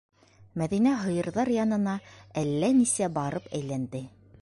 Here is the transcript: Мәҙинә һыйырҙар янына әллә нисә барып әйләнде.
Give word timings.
Мәҙинә 0.61 0.93
һыйырҙар 1.01 1.53
янына 1.57 1.95
әллә 2.45 2.73
нисә 2.81 3.15
барып 3.19 3.51
әйләнде. 3.61 4.05